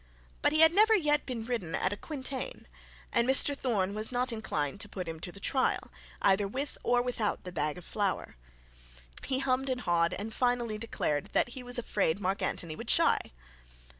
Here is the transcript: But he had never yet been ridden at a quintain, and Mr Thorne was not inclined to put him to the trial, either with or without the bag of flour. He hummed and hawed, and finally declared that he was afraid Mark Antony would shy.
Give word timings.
But 0.41 0.51
he 0.51 0.61
had 0.61 0.73
never 0.73 0.95
yet 0.95 1.27
been 1.27 1.45
ridden 1.45 1.75
at 1.75 1.93
a 1.93 1.95
quintain, 1.95 2.65
and 3.13 3.27
Mr 3.29 3.55
Thorne 3.55 3.93
was 3.93 4.11
not 4.11 4.31
inclined 4.31 4.79
to 4.79 4.89
put 4.89 5.07
him 5.07 5.19
to 5.19 5.31
the 5.31 5.39
trial, 5.39 5.91
either 6.23 6.47
with 6.47 6.75
or 6.81 7.03
without 7.03 7.43
the 7.43 7.51
bag 7.51 7.77
of 7.77 7.85
flour. 7.85 8.35
He 9.23 9.37
hummed 9.37 9.69
and 9.69 9.81
hawed, 9.81 10.15
and 10.15 10.33
finally 10.33 10.79
declared 10.79 11.29
that 11.33 11.49
he 11.49 11.61
was 11.61 11.77
afraid 11.77 12.19
Mark 12.19 12.41
Antony 12.41 12.75
would 12.75 12.89
shy. 12.89 13.19